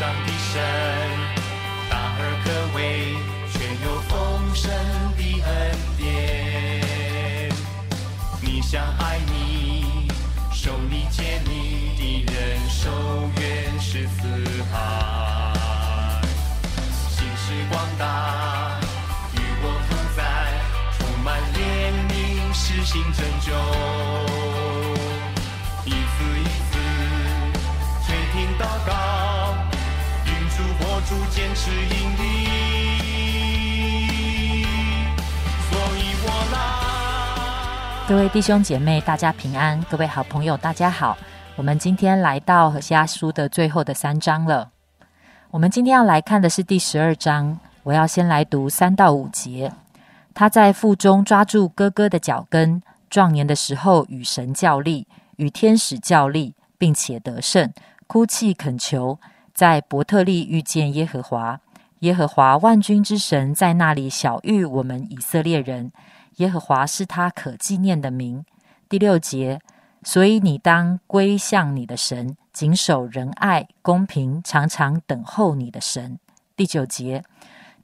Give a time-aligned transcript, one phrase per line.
[0.00, 0.58] 上的神，
[1.90, 2.80] 大而可畏，
[3.52, 4.10] 却有丰
[4.54, 4.72] 盛
[5.14, 5.50] 的恩
[5.98, 6.00] 典。
[8.40, 10.08] 你想爱你，
[10.54, 12.88] 受你借你的人，手
[13.42, 14.22] 原是四
[14.72, 14.72] 海。
[17.10, 18.80] 心是广大，
[19.34, 20.22] 与我同在，
[20.96, 21.60] 充满怜
[22.08, 22.10] 悯，
[22.54, 24.09] 实行拯救。
[38.10, 41.16] 各位弟兄姐妹，大家平安；各位好朋友，大家好。
[41.54, 44.72] 我们今天来到何西阿书的最后的三章了。
[45.52, 49.70] 我们今天要来看的是第十二章，我要先来读三到五节。
[50.34, 55.06] 他在腹中抓住哥哥的脚跟，壮年的时候与神较力，
[55.36, 57.72] 与天使较力，并且得胜，
[58.08, 59.20] 哭泣恳求，
[59.54, 61.60] 在伯特利遇见耶和华。
[62.00, 65.92] 耶和华万军之神在那里小遇我们以色列人。
[66.40, 68.44] 耶和华是他可纪念的名。
[68.88, 69.60] 第六节，
[70.02, 76.18] 所以你当归向你的神，谨守仁爱、公平，常常等候你的神。
[76.56, 77.22] 第九节，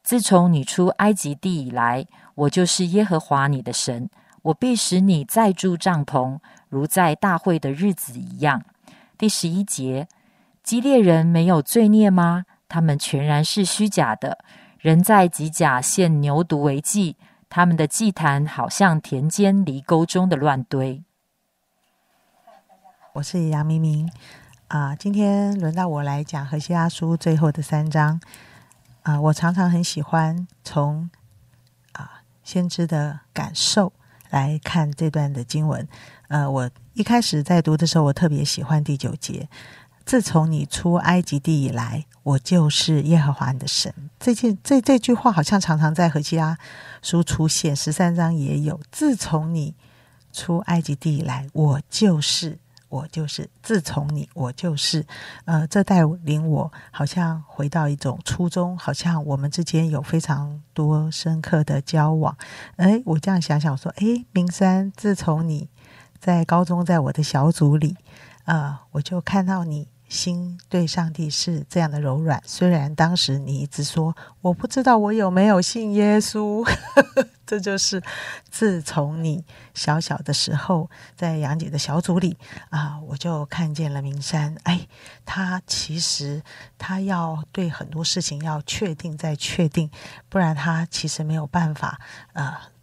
[0.03, 4.09] 自从你出埃及地以来，我就是耶和华你的神，
[4.41, 6.39] 我必使你再住帐篷，
[6.71, 8.63] 如在大会的日子一样。
[9.19, 10.09] 第十一节，
[10.63, 12.47] 基列人没有罪孽吗？
[12.69, 14.39] 他们全然是虚假的，
[14.79, 17.17] 人在吉甲献牛犊为祭。
[17.57, 21.03] 他们的祭坛好像田间犁沟中的乱堆。
[23.15, 24.13] 我是杨明明
[24.69, 28.21] 啊，今天轮到我来讲《何西阿书》最后的三章
[29.05, 29.19] 啊。
[29.19, 31.09] 我常常很喜欢从
[31.93, 33.91] 啊先知的感受
[34.29, 35.89] 来看这段的经文。
[36.29, 39.49] 呃，我一开始在读的时候，我特别喜欢第九节。
[40.05, 43.93] 自从你出埃及地以来，我就是耶和华你的神。
[44.21, 46.57] 这件这这句话好像常常在何西阿
[47.07, 48.81] 书出现，十三章也有。
[48.91, 49.77] 自从你
[50.33, 52.59] 出埃及地来，我就是
[52.89, 53.49] 我就是。
[53.63, 55.07] 自从你我就是，
[55.45, 62.37] 呃，这带领我好像回到一种初衷，好像我们之间有非常多深刻的交往。
[62.75, 65.71] 哎，我这样想想说，哎，明山，自从你
[66.19, 67.97] 在高中在我的小组里，
[68.47, 69.87] 啊，我就看到你。
[70.09, 76.65] 心对上帝是这样的柔软，虽然当时你一直说我不知道我有没有信耶稣，
[77.47, 78.03] 这就是
[78.49, 82.37] 自从你小小的时候在杨姐的小组里
[82.71, 84.57] 啊，我就看见了明山。
[84.63, 84.87] 哎，
[85.25, 86.43] 他其实
[86.79, 89.91] 他要对很多事情要确定再确定，
[90.29, 92.01] 不然他其实没有办法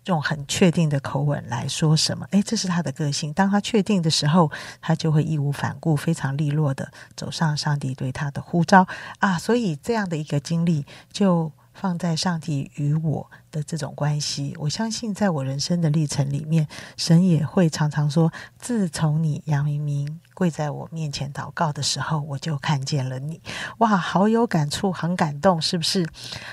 [0.05, 2.27] 用很确定的口吻来说什么？
[2.31, 3.31] 诶，这是他的个性。
[3.33, 8.87] 当他确定的时候，他就会义无反顾、非常利落的走上上帝对他的呼召
[9.19, 9.37] 啊！
[9.37, 14.56] 所以这样的一个经历，就放在上帝与我的这种关系。
[14.59, 16.67] 我相信，在我人生的历程里面，
[16.97, 23.39] 神也会常常说：“自从你杨明明。”跪在我面前祷告的时候，我就看见了你，
[23.78, 26.09] 哇，好有感触，很感动，是不是？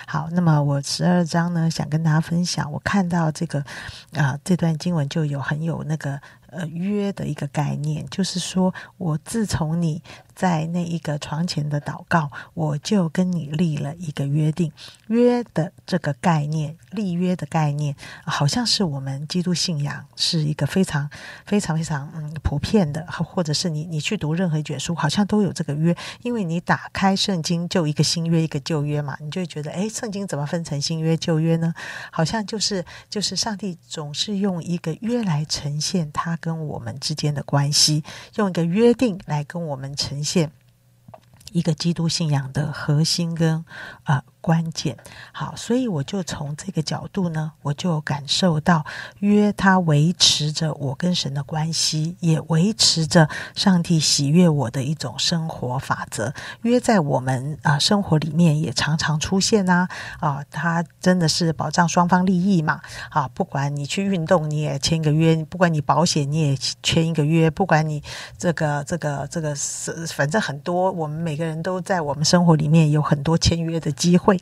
[0.07, 3.65] 好，那么我十二章呢，想跟大家分享，我看到这个
[4.13, 10.03] 啊，这段经文就有很有那个呃约的一个概念，就是说我自从你
[10.41, 14.71] 在那一个床前的祷告，我就跟你立了一个约定，
[15.09, 21.11] 约的这个概念，立约的概念，好像是我们基督信仰是一个非常
[21.45, 23.71] 非常非常嗯普遍的，或者是。
[23.71, 31.73] 你你去读任何一卷书，好像都有这个约，因为你打开圣经就一个新约一个旧约嘛，你就会觉得，哎，圣经怎么分成新约旧约呢？
[32.11, 38.03] 好像就是就是上帝总是用一个约来呈现他跟我们之间的关系，
[38.35, 40.30] 用一个约定来跟我们呈现
[41.53, 43.65] 一个基督信仰的核心跟
[44.05, 44.25] 啊。
[44.41, 44.97] 关键
[45.33, 48.85] 好，所以我就从这个角度呢，我就感受到
[49.19, 56.33] 约它维持着我跟神的关系，也维持着上帝喜悦我的一种生活法则。
[56.63, 59.87] 约在我们啊生活里面也常常出现呐
[60.21, 62.81] 啊，他真的是保障双方利益嘛
[63.11, 63.29] 啊！
[63.35, 68.03] 不管你去运动，你也签个约；不管你保险，你也签一个约；不管你
[68.39, 74.30] 这个这个这个是，反正很多，我们每个人都在我们生活里面有很多签约的机会。
[74.31, 74.39] 会，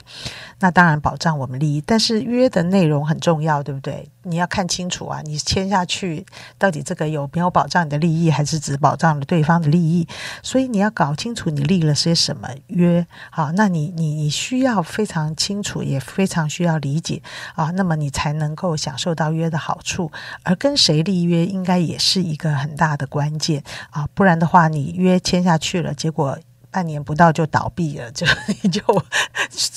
[0.60, 4.06] 那当然保障我们利益，但是约的内容很重要，对不对？
[4.24, 6.26] 你要看清楚啊，你签下去
[6.58, 10.06] 到底这个有没有保障你的利益，还是只保障了对方的利益？
[10.42, 13.06] 所以你要搞清楚你立了些什么约。
[13.30, 17.22] 好，那你你你需要非常清楚，也非常需要理解
[17.54, 20.12] 啊，那么你才能够享受到约的好处。
[20.42, 26.38] 而跟谁立约，应该也是一个很大的关键啊，不然的话，你约签下去了，结果。
[26.70, 28.26] 半年不到就倒闭了，就
[28.62, 28.82] 你 就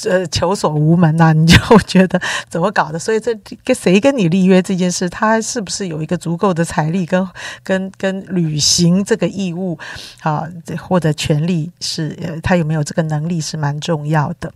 [0.09, 1.57] 呃求索无门呐、你就
[1.87, 2.99] 觉得怎么搞的？
[2.99, 3.33] 所以这
[3.63, 7.27] 跟谁跟你立约这件事，他是不是有一个足够的财力跟
[7.63, 9.77] 跟跟履行这个义务
[10.21, 14.53] 啊，这或者权利是呃他有没有这个能力是蛮重要的。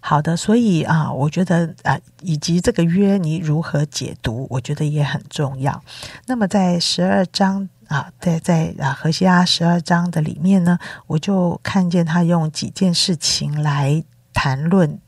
[0.00, 5.82] 好的，所以啊，我觉得啊，以及这个约你如何解读，我觉得也很重要。
[6.26, 15.00] 那么在十二章啊，在在啊何西阿十二章的里面呢，我就看见他用几件事情来谈论。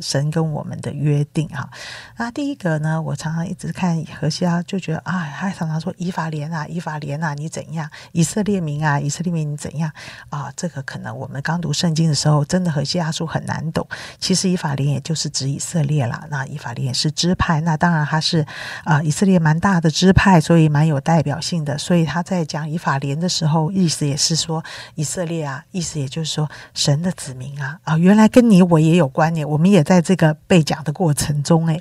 [0.00, 1.68] 神跟我们的约定哈，
[2.16, 7.90] 那第一个呢，我常常一直看何西阿，就觉得啊，他常常说以法莲啊，以法莲啊，你怎样？
[8.12, 9.90] 以色列民啊，以色列民你怎样？
[10.28, 13.84] 啊，这个可能我们刚读圣经的时候，真的何西阿书很难懂。
[14.20, 18.46] 其实以法莲也就是指以色列啦，那以法莲也是支派，那当然他是
[18.84, 21.76] 啊以色列蛮大的支派，所以蛮有代表性的。
[21.76, 24.62] 所以他在讲以法莲的时候，意思也是说
[24.94, 29.79] 以色列啊，意思也就是说神的子民啊，啊，原来跟你我也有关联，我们也。
[29.82, 31.80] 在这个被讲的过程中，哎，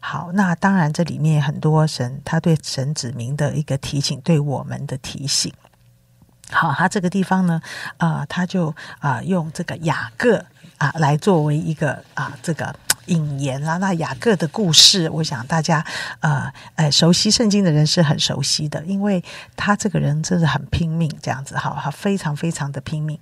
[0.00, 5.52] 好，那当然这里面很多神他对神子民的一个提醒，对我们的提醒。
[6.50, 7.60] 好，他这个地方呢，
[7.96, 10.44] 啊，他就啊用这个雅各
[10.78, 12.74] 啊来作为一个啊这个。
[13.06, 15.84] 引言啦，那雅各的故事，我想大家
[16.20, 19.22] 呃呃熟悉圣经的人是很熟悉的，因为
[19.56, 23.18] 他这个人真的很拼命，这样子哈，他非常非常的拼命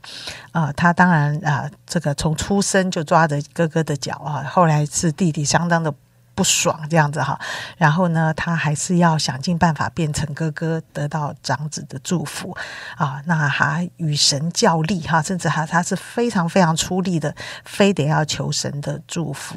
[0.52, 0.73] 啊。
[0.73, 5.93] 他当然啊，这个从出生就抓着哥哥的脚啊，后来是弟弟相当的。
[6.34, 7.38] 不爽这样子哈，
[7.76, 12.56] 然后呢，他还是要想尽办法变成哥哥，得到长子的祝福
[12.96, 13.23] 啊。
[13.26, 17.34] 那还与神较力哈，甚至还他是非常非常出力的，
[17.64, 19.56] 非得要求神的祝福。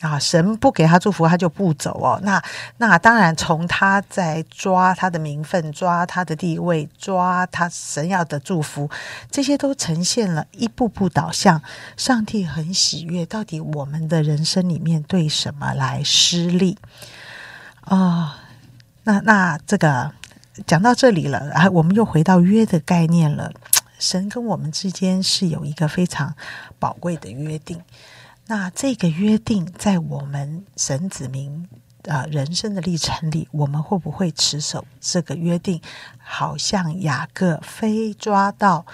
[0.00, 2.18] 啊，神不给他祝福，他就不走哦。
[2.22, 2.42] 那
[2.78, 8.88] 那当然，从他在抓他的名分、抓他的地位、抓他神要的祝福，
[9.30, 11.60] 这些都呈现了一步步导向。
[11.98, 16.78] 上帝很喜悦，到底我们的人生里面对什么来施力
[17.82, 18.38] 啊？
[19.04, 20.12] 那那这个
[20.66, 23.52] 讲到这里了，啊，我们又回到约的概念了。
[23.98, 26.34] 神跟我们之间是有一个非常
[26.78, 27.82] 宝贵的约定。
[28.50, 31.68] 那这个约定在我们神子民
[32.08, 35.80] 啊人生的历程里，我们会不会持守这个约定？
[36.18, 38.84] 好像雅各非抓到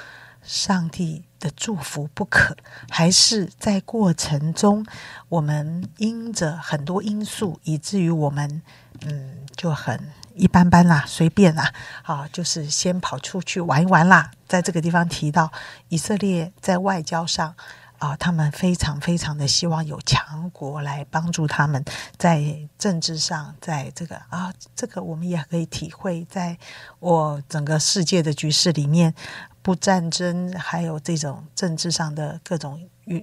[0.43, 2.55] 上帝的祝福不可，
[2.91, 4.85] 还是在过程中
[5.31, 8.61] 我们因着很多因素，以至于我们
[9.07, 9.99] 嗯就很
[10.35, 11.73] 一般般啦，随便啦，
[12.03, 14.31] 啊，就是先跑出去玩一玩啦。
[14.47, 15.51] 在这个地方提到
[15.89, 17.55] 以色列在外交上。
[17.99, 21.83] 啊，他们非常非常的希望有强国来帮助他们，
[22.19, 22.43] 在
[22.79, 26.59] 政治上，在这个啊，这个我们也可以体会，在
[26.99, 29.15] 我整个世界的局势里面，
[29.63, 32.81] 不战争，还有这种政治上的各种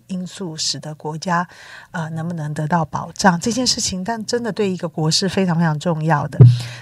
[0.08, 1.48] 因素，使得国家
[1.92, 6.40] 啊能不能得到保障这件事情，但真的对一个国是非常非常重要的。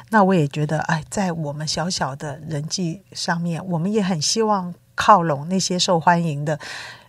[0.10, 6.60] 那我也觉得，哎，在我们小小的人际上面，我们也很希望靠拢那些受欢迎的。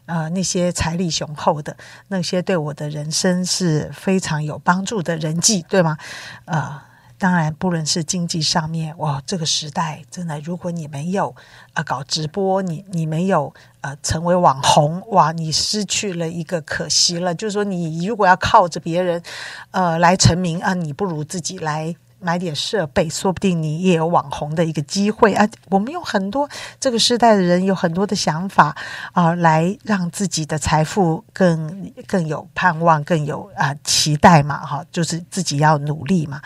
[0.06, 1.76] 呃，那些财力雄厚的，
[2.08, 5.96] 那些对我的人生是非常有帮助的人际，对吗？
[6.44, 6.82] 呃，
[7.18, 11.34] 当然，不论是经济上面，哇，这个时代真的，如果你没有
[11.72, 17.32] 啊搞直播，你你没有呃成为网红，哇，你失去了一个可惜了。
[17.32, 19.22] 就是说，你如果要靠着别人
[19.70, 21.94] 呃来成名啊，你不如自己来。
[22.22, 25.46] 买点设备，说不定你也有网红的一个机会啊！
[25.68, 26.48] 我们有很多
[26.78, 28.74] 这个时代的人有很多的想法
[29.12, 34.64] 啊，来让自己的财富更更有盼望，更有啊期待嘛！
[34.64, 36.40] 哈，就是自己要努力嘛！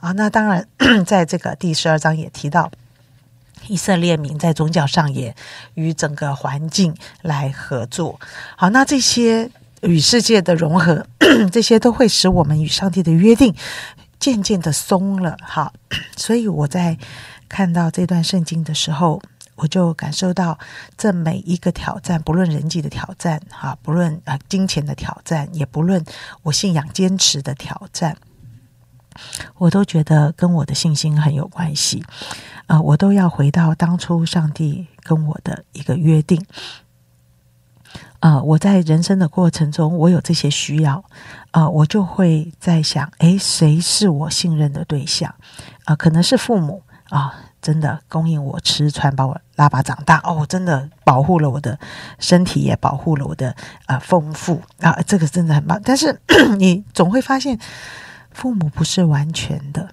[0.00, 0.66] 啊，那当然，
[1.06, 2.70] 在这个第十二章也提到，
[3.68, 5.34] 以色列民在宗教上也
[5.74, 8.18] 与整个环境来合作。
[8.56, 9.48] 好，那这些
[9.82, 11.06] 与世界的融合，
[11.52, 13.54] 这些都会使我们与上帝的约定。
[14.20, 15.72] 渐渐的松了，哈，
[16.16, 16.96] 所以我在
[17.48, 19.20] 看到这段圣经的时候，
[19.56, 20.58] 我就感受到
[20.96, 26.04] 这每一个挑战，不论人际的挑战，哈，不论啊金钱的挑战，也不论
[26.42, 28.16] 我信仰坚持的挑战，
[29.56, 32.04] 我都觉得跟我的信心很有关系，
[32.66, 36.44] 啊，我都要回到当初上帝跟我的一个约定。
[38.20, 41.02] 啊，我在人生的过程中，我有这些需要，
[41.50, 45.34] 啊，我就会在想，诶，谁是我信任的对象？
[45.84, 51.78] 啊，可能是父母啊，真的供应我吃穿，把我拉拔长大，哦，真的保护了我的
[52.18, 55.80] 身体，也保护了我的啊丰富啊，这个真的很棒。
[55.82, 56.20] 但是
[56.58, 57.58] 你总会发现，
[58.32, 59.88] 父母不是完全的。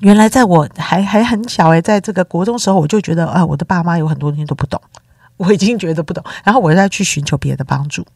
[0.00, 4.78] 原来在我还还很小诶，在这个国中时候，我就觉得啊，我的爸妈有很多东西都不懂。
[5.36, 8.06] 我已经觉得不懂，然后我再去寻求别的帮助。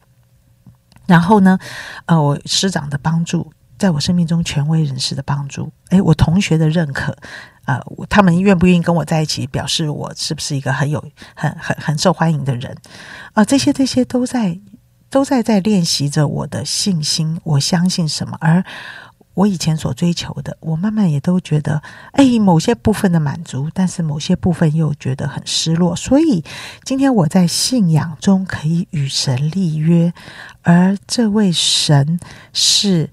[1.05, 1.57] 然后呢，
[2.05, 7.17] 呃，我师长的帮助，在我生命中权威人士的帮助，诶，我同学的认可，
[7.65, 11.03] 啊，他们愿不愿意跟我在一起，表示我是不是一个很有、
[11.35, 12.77] 很、很、很受欢迎的人
[13.33, 13.43] 啊？
[13.43, 14.59] 这些、这些都在、
[15.09, 17.39] 都在在练习着我的信心。
[17.43, 18.37] 我相信什么？
[18.39, 18.63] 而
[19.33, 21.81] 我以前所追求的，我慢慢也都觉得，
[22.11, 25.95] 哎，某些部分的满足，但是某些部分又觉得很失落。
[25.95, 26.43] 所以
[26.83, 30.13] 今天我在信仰中可以与神立约，
[30.61, 32.19] 而这位神
[32.51, 33.09] 是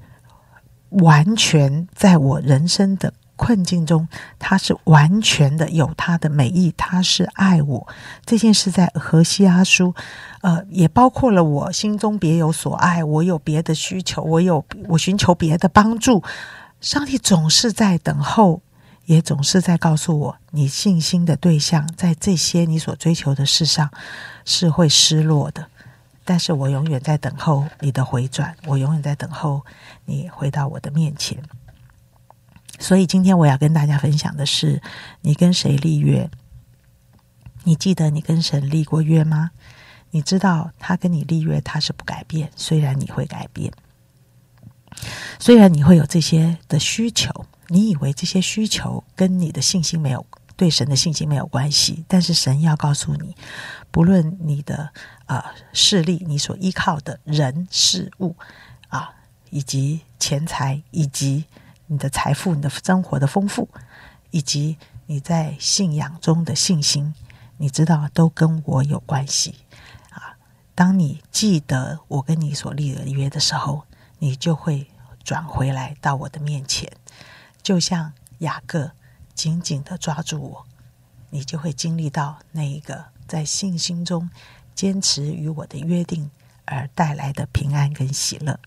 [0.90, 3.12] 完全在我人生的。
[3.36, 7.86] 困境中，他是完全的有他的美意，他是爱我。
[8.24, 9.94] 这件事在何西阿书，
[10.40, 16.22] 呃，也包括了我心中别有所爱，我有别的需求，我有我寻求别的帮助。
[16.80, 18.62] 上帝总是在等候，
[19.04, 23.90] 也总是在告诉我，你信心的对象在这些你所追求的事上
[24.44, 25.66] 是会失落的。
[26.24, 29.64] 但是我永远在等候你的回转，我永远在等候
[30.06, 31.38] 你回到我的面前。
[32.78, 34.82] 所以今天我要跟大家分享的是，
[35.22, 36.30] 你跟谁立约？
[37.64, 39.50] 你记得你跟神立过约吗？
[40.10, 43.72] 你知道他跟你立约，他是不改变，虽然你会改变，
[45.40, 50.24] 虽然你会有这些的需求，你以为这些需求跟你的信心没有
[50.56, 53.34] 对神的信心没有关系，但是神要告诉你，
[53.90, 54.90] 不论你的
[55.24, 58.36] 啊势力，你所依靠的人事物
[58.88, 59.10] 啊，
[59.50, 61.46] 以及钱财，以及。
[61.86, 63.68] 你的财富、你的生活的丰富，
[64.30, 64.76] 以及
[65.06, 67.14] 你在信仰中的信心，
[67.58, 69.54] 你知道都跟我有关系
[70.10, 70.36] 啊！
[70.74, 73.84] 当你记得我跟你所立的约的时候，
[74.18, 74.88] 你就会
[75.22, 76.90] 转回来到我的面前，
[77.62, 78.90] 就像雅各
[79.34, 80.66] 紧紧的抓住我，
[81.30, 84.28] 你就会经历到那一个在信心中
[84.74, 86.30] 坚持与我的约定
[86.64, 88.58] 而带来的平安跟喜乐。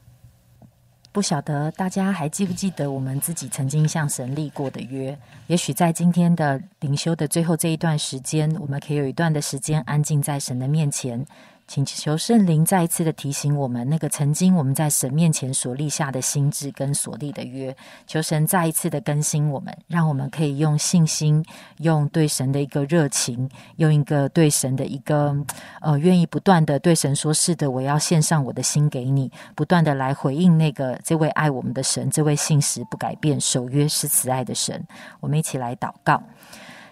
[1.11, 5.17] 不晓得大家还记不记得我们自己曾经向神立过的约？
[5.47, 11.25] 也许在今天的灵修的最后这一段时间，我们可以有一段的时间安静在神的面前。
[11.69, 17.75] 请求圣灵再一次的提醒我们，那个曾经我们在神面前所立下的心智跟所立的约，
[18.07, 21.45] 求神再一次的更新我们，让我们可以用信心，
[21.77, 25.37] 用对神的一个热情，用一个对神的一个
[25.79, 34.83] 呃愿意不断的对神说：是的，我要献上我的心给你，不断的来回应那个这位爱我们的神，这位信实不改变、守约是慈爱的神。
[35.19, 36.19] 我们一起来祷告。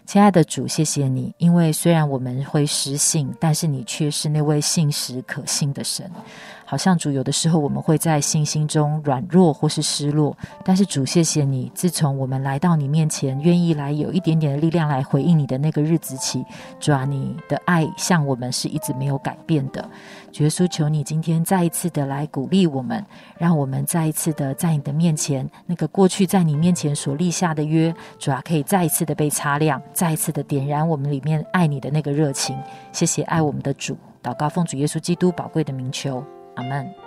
[0.08, 6.10] 亲爱的主，谢谢你，因为虽然我们会失信，但是你却是那位信实可信的神。
[6.70, 16.44] 好像主有的时候我们会在信心中软弱或是失落，但是主谢谢你，自从我们来到你面前，愿意来有一点点的力量来回应你的那个日子起，
[16.78, 19.90] 主啊，你的爱向我们是一直没有改变的。
[20.34, 23.04] 耶稣，求你今天再一次的来鼓励我们，
[23.38, 32.56] 让我们再一次的在你的面前，那个过去在你面前所立下的约，主啊，可以再一次的被擦亮，再一次的点燃我们里面爱你的那个热情。
[32.92, 36.24] 谢谢爱我们的主，祷告奉主耶稣基督宝贵的名求。
[36.58, 37.07] 阿门。